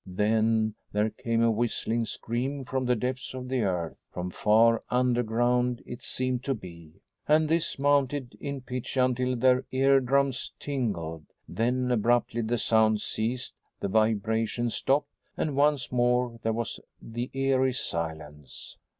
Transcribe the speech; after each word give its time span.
Then 0.07 0.73
there 0.91 1.11
came 1.11 1.43
a 1.43 1.51
whistling 1.51 2.05
scream 2.07 2.65
from 2.65 2.85
the 2.85 2.95
depths 2.95 3.35
of 3.35 3.49
the 3.49 3.61
earth 3.61 3.97
from 4.11 4.31
far 4.31 4.81
underground 4.89 5.83
it 5.85 6.01
seemed 6.01 6.43
to 6.45 6.55
be 6.55 6.93
and 7.27 7.47
this 7.47 7.77
mounted 7.77 8.35
in 8.41 8.61
pitch 8.61 8.97
until 8.97 9.35
their 9.35 9.63
eardrums 9.69 10.53
tingled. 10.59 11.25
Then 11.47 11.91
abruptly 11.91 12.41
the 12.41 12.57
sounds 12.57 13.03
ceased, 13.03 13.53
the 13.79 13.89
vibration 13.89 14.71
stopped, 14.71 15.11
and 15.37 15.55
once 15.55 15.91
more 15.91 16.39
there 16.41 16.51
was 16.51 16.79
the 16.99 17.29
eery 17.35 17.73
silence. 17.75 18.77